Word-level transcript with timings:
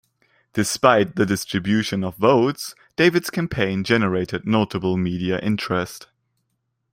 Despite 0.53 1.15
the 1.15 1.27
distribution 1.27 2.03
of 2.03 2.17
votes, 2.17 2.73
David's 2.95 3.29
campaign 3.29 3.83
generated 3.83 4.47
notable 4.47 4.97
media 4.97 5.37
interest. 5.41 6.07